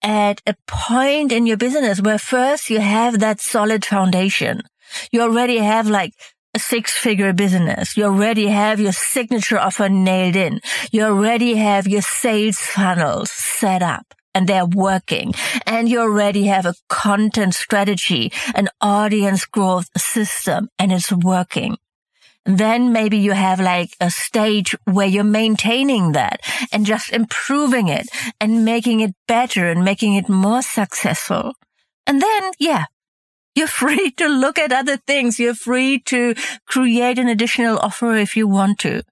at 0.03 0.41
a 0.47 0.55
point 0.67 1.33
in 1.33 1.47
your 1.47 1.57
business 1.57 2.01
where 2.01 2.19
first 2.19 2.71
you 2.71 2.81
have 2.81 3.19
that 3.19 3.41
solid 3.41 3.85
foundation. 3.85 4.63
You 5.11 5.23
already 5.23 5.59
have 5.59 5.89
like 5.91 6.13
a 6.55 6.59
six 6.59 6.93
figure 6.93 7.33
business. 7.33 7.97
You 7.97 8.05
already 8.05 8.49
have 8.49 8.81
your 8.81 8.93
signature 8.93 9.59
offer 9.59 9.89
nailed 9.89 10.37
in. 10.37 10.61
You 10.91 11.05
already 11.05 11.55
have 11.55 11.87
your 11.87 12.03
sales 12.03 12.59
funnels 12.59 13.31
set 13.31 13.83
up 13.83 14.15
and 14.35 14.49
they're 14.49 14.67
working 14.67 15.35
and 15.67 15.89
you 15.89 16.01
already 16.01 16.47
have 16.47 16.67
a 16.67 16.75
content 16.89 17.55
strategy, 17.55 18.33
an 18.55 18.69
audience 18.81 19.45
growth 19.45 19.89
system 19.97 20.69
and 20.79 20.93
it's 20.93 21.13
working. 21.13 21.77
Then 22.47 22.93
maybe 22.93 23.19
you 23.19 23.33
have 23.33 23.61
like 23.61 23.91
a 24.01 24.11
stage 24.11 24.75
where 24.85 25.07
you're 25.07 25.25
maintaining 25.25 26.13
that 26.13 26.41
and 26.73 26.87
just 26.87 27.13
improving 27.13 27.89
it 27.89 28.09
and 28.41 28.65
making 28.65 29.01
it 29.01 29.15
better 29.29 29.69
and 29.69 29.85
making 29.85 30.15
it 30.15 30.29
more 30.29 30.63
successful. 30.63 31.53
And 32.07 32.21
then, 32.21 32.51
yeah, 32.59 32.87
you're 33.61 33.69
free 33.69 34.11
to 34.13 34.27
look 34.27 34.59
at 34.59 34.73
other 34.73 34.97
things. 34.97 35.39
You're 35.39 35.55
free 35.55 36.01
to 36.07 36.35
create 36.67 37.19
an 37.19 37.29
additional 37.29 37.79
offer 37.79 38.17
if 38.17 38.35
you 38.35 38.49
want 38.49 38.79
to. 38.81 39.03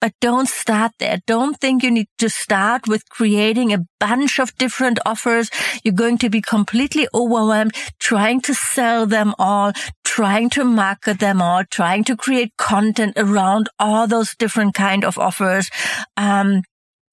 But 0.00 0.12
don't 0.20 0.48
start 0.48 0.92
there. 1.00 1.18
Don't 1.26 1.58
think 1.60 1.82
you 1.82 1.90
need 1.90 2.06
to 2.18 2.28
start 2.28 2.86
with 2.86 3.08
creating 3.08 3.72
a 3.72 3.84
bunch 3.98 4.38
of 4.38 4.54
different 4.58 5.00
offers. 5.04 5.50
You're 5.82 5.94
going 5.94 6.18
to 6.18 6.30
be 6.30 6.40
completely 6.40 7.08
overwhelmed 7.12 7.74
trying 7.98 8.42
to 8.42 8.54
sell 8.54 9.06
them 9.06 9.34
all, 9.38 9.72
trying 10.04 10.50
to 10.50 10.64
market 10.64 11.18
them 11.18 11.42
all, 11.42 11.64
trying 11.64 12.04
to 12.04 12.16
create 12.16 12.52
content 12.58 13.14
around 13.16 13.70
all 13.80 14.06
those 14.06 14.36
different 14.36 14.74
kind 14.74 15.04
of 15.04 15.18
offers. 15.18 15.68
Um, 16.16 16.62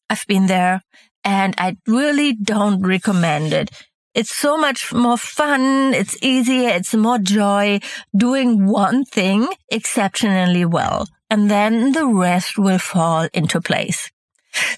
I've 0.10 0.28
been 0.28 0.45
there 0.47 0.82
and 1.24 1.56
I 1.58 1.78
really 1.88 2.34
don't 2.34 2.82
recommend 2.82 3.54
it. 3.54 3.71
It's 4.13 4.36
so 4.36 4.58
much 4.58 4.93
more 4.93 5.17
fun. 5.17 5.93
It's 5.93 6.17
easier. 6.21 6.69
It's 6.69 6.93
more 6.93 7.17
joy 7.17 7.80
doing 8.15 8.67
one 8.67 9.06
thing 9.06 9.47
exceptionally 9.69 10.65
well 10.65 11.08
and 11.32 11.50
then 11.50 11.93
the 11.93 12.06
rest 12.06 12.58
will 12.58 12.78
fall 12.78 13.30
into 13.34 13.62
place. 13.62 14.12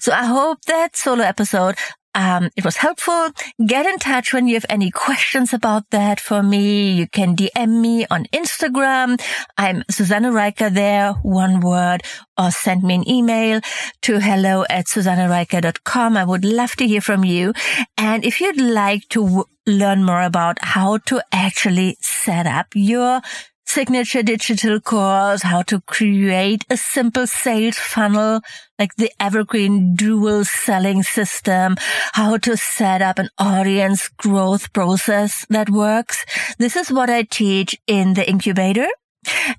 So 0.00 0.12
I 0.12 0.24
hope 0.24 0.62
that 0.66 0.96
solo 0.96 1.24
episode 1.24 1.74
um, 2.14 2.50
it 2.56 2.64
was 2.64 2.76
helpful. 2.76 3.30
Get 3.66 3.86
in 3.86 3.98
touch 3.98 4.32
when 4.32 4.46
you 4.46 4.54
have 4.54 4.66
any 4.68 4.90
questions 4.90 5.52
about 5.52 5.90
that 5.90 6.20
for 6.20 6.42
me. 6.42 6.92
You 6.92 7.08
can 7.08 7.34
DM 7.34 7.80
me 7.80 8.06
on 8.10 8.26
Instagram. 8.26 9.20
I'm 9.58 9.82
Susanne 9.90 10.24
Rieker 10.24 10.72
there, 10.72 11.12
one 11.22 11.60
word, 11.60 12.02
or 12.38 12.50
send 12.50 12.82
me 12.82 12.94
an 12.94 13.08
email 13.08 13.60
to 14.02 14.20
hello 14.20 14.64
at 14.70 14.86
susannerieker.com. 14.86 16.16
I 16.16 16.24
would 16.24 16.44
love 16.44 16.76
to 16.76 16.86
hear 16.86 17.00
from 17.00 17.24
you. 17.24 17.52
And 17.98 18.24
if 18.24 18.40
you'd 18.40 18.60
like 18.60 19.08
to 19.10 19.24
w- 19.24 19.44
learn 19.66 20.04
more 20.04 20.22
about 20.22 20.58
how 20.62 20.98
to 20.98 21.20
actually 21.32 21.96
set 22.00 22.46
up 22.46 22.66
your 22.74 23.22
signature 23.66 24.22
digital 24.22 24.80
course, 24.80 25.42
how 25.42 25.62
to 25.62 25.80
create 25.82 26.64
a 26.70 26.76
simple 26.76 27.26
sales 27.26 27.76
funnel, 27.76 28.40
like 28.78 28.94
the 28.96 29.10
evergreen 29.20 29.94
dual 29.94 30.44
selling 30.44 31.02
system, 31.02 31.76
how 32.12 32.36
to 32.38 32.56
set 32.56 33.02
up 33.02 33.18
an 33.18 33.28
audience 33.38 34.08
growth 34.08 34.72
process 34.72 35.46
that 35.50 35.70
works. 35.70 36.24
This 36.58 36.76
is 36.76 36.90
what 36.90 37.10
I 37.10 37.22
teach 37.22 37.76
in 37.86 38.14
the 38.14 38.28
incubator. 38.28 38.86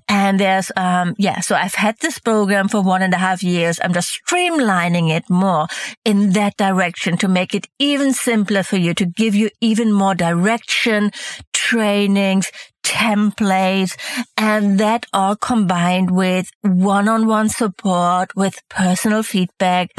And 0.08 0.38
there's, 0.38 0.70
um, 0.76 1.14
yeah, 1.18 1.40
so 1.40 1.56
I've 1.56 1.74
had 1.74 1.96
this 1.98 2.18
program 2.18 2.68
for 2.68 2.82
one 2.82 3.02
and 3.02 3.12
a 3.12 3.18
half 3.18 3.42
years. 3.42 3.80
I'm 3.82 3.92
just 3.92 4.16
streamlining 4.24 5.10
it 5.10 5.28
more 5.28 5.66
in 6.04 6.30
that 6.30 6.56
direction 6.56 7.16
to 7.18 7.28
make 7.28 7.54
it 7.54 7.66
even 7.78 8.12
simpler 8.12 8.62
for 8.62 8.76
you, 8.76 8.94
to 8.94 9.06
give 9.06 9.34
you 9.34 9.50
even 9.60 9.92
more 9.92 10.14
direction, 10.14 11.10
trainings, 11.52 12.50
templates, 12.86 13.96
and 14.36 14.78
that 14.78 15.06
all 15.12 15.36
combined 15.36 16.10
with 16.10 16.50
one-on-one 16.62 17.48
support, 17.48 18.34
with 18.36 18.62
personal 18.68 19.22
feedback. 19.22 19.90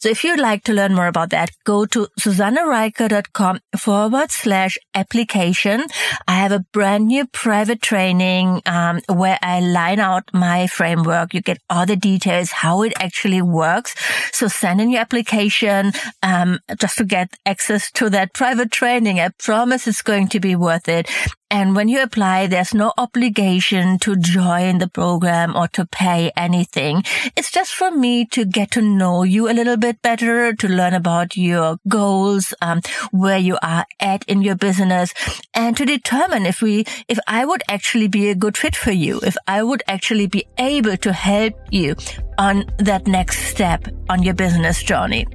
So 0.00 0.08
if 0.08 0.24
you'd 0.24 0.40
like 0.40 0.64
to 0.64 0.72
learn 0.72 0.94
more 0.94 1.06
about 1.06 1.30
that, 1.30 1.50
go 1.64 1.86
to 1.86 2.08
susannerieker.com 2.18 3.60
forward 3.78 4.30
slash 4.30 4.76
application. 4.94 5.84
I 6.26 6.34
have 6.34 6.52
a 6.52 6.64
brand 6.72 7.06
new 7.06 7.26
private 7.26 7.80
training, 7.80 8.62
um, 8.66 9.00
where 9.08 9.38
I 9.42 9.60
line 9.60 10.00
out 10.00 10.24
my 10.32 10.66
framework. 10.66 11.34
You 11.34 11.40
get 11.40 11.58
all 11.70 11.86
the 11.86 11.96
details, 11.96 12.50
how 12.50 12.82
it 12.82 12.92
actually 12.98 13.42
works. 13.42 13.94
So 14.32 14.48
send 14.48 14.80
in 14.80 14.90
your 14.90 15.00
application, 15.00 15.92
um, 16.22 16.58
just 16.80 16.98
to 16.98 17.04
get 17.04 17.36
access 17.46 17.90
to 17.92 18.10
that 18.10 18.34
private 18.34 18.70
training. 18.72 19.20
I 19.20 19.30
promise 19.38 19.86
it's 19.86 20.02
going 20.02 20.28
to 20.28 20.40
be 20.40 20.56
worth 20.56 20.88
it. 20.88 21.08
And 21.52 21.76
when 21.76 21.88
you 21.88 22.02
apply, 22.02 22.46
there's 22.46 22.72
no 22.72 22.94
obligation 22.96 23.98
to 23.98 24.16
join 24.16 24.78
the 24.78 24.88
program 24.88 25.54
or 25.54 25.68
to 25.68 25.84
pay 25.84 26.32
anything. 26.34 27.04
It's 27.36 27.50
just 27.50 27.74
for 27.74 27.90
me 27.90 28.24
to 28.28 28.46
get 28.46 28.70
to 28.70 28.80
know 28.80 29.22
you 29.22 29.50
a 29.50 29.52
little 29.52 29.76
bit 29.76 30.00
better, 30.00 30.54
to 30.54 30.66
learn 30.66 30.94
about 30.94 31.36
your 31.36 31.76
goals, 31.86 32.54
um, 32.62 32.80
where 33.10 33.36
you 33.36 33.58
are 33.62 33.84
at 34.00 34.24
in 34.24 34.40
your 34.40 34.56
business 34.56 35.12
and 35.52 35.76
to 35.76 35.84
determine 35.84 36.46
if 36.46 36.62
we, 36.62 36.86
if 37.06 37.18
I 37.26 37.44
would 37.44 37.62
actually 37.68 38.08
be 38.08 38.30
a 38.30 38.34
good 38.34 38.56
fit 38.56 38.74
for 38.74 38.92
you, 38.92 39.20
if 39.20 39.36
I 39.46 39.62
would 39.62 39.82
actually 39.88 40.28
be 40.28 40.46
able 40.56 40.96
to 40.96 41.12
help 41.12 41.54
you 41.70 41.96
on 42.38 42.64
that 42.78 43.06
next 43.06 43.40
step 43.40 43.88
on 44.08 44.22
your 44.22 44.34
business 44.34 44.82
journey. 44.82 45.26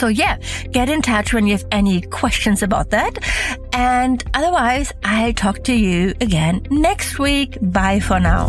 So 0.00 0.08
yeah, 0.08 0.38
get 0.70 0.88
in 0.88 1.02
touch 1.02 1.34
when 1.34 1.46
you 1.46 1.52
have 1.52 1.66
any 1.70 2.00
questions 2.00 2.62
about 2.62 2.88
that. 2.88 3.18
And 3.74 4.24
otherwise, 4.32 4.94
I'll 5.04 5.34
talk 5.34 5.62
to 5.64 5.74
you 5.74 6.14
again 6.22 6.66
next 6.70 7.18
week. 7.18 7.58
Bye 7.60 8.00
for 8.00 8.18
now. 8.18 8.48